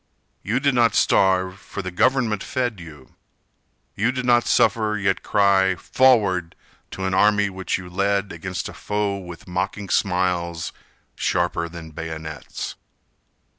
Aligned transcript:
You 0.41 0.59
did 0.59 0.73
not 0.73 0.95
starve, 0.95 1.59
for 1.59 1.83
the 1.83 1.91
government 1.91 2.41
fed 2.41 2.79
you. 2.79 3.13
You 3.95 4.11
did 4.11 4.25
not 4.25 4.47
suffer 4.47 4.97
yet 4.99 5.21
cry 5.21 5.75
"forward" 5.75 6.55
To 6.97 7.05
an 7.05 7.13
army 7.13 7.51
which 7.51 7.77
you 7.77 7.87
led 7.87 8.31
Against 8.31 8.67
a 8.67 8.73
foe 8.73 9.19
with 9.19 9.47
mocking 9.47 9.89
smiles, 9.89 10.73
Sharper 11.13 11.69
than 11.69 11.91
bayonets. 11.91 12.73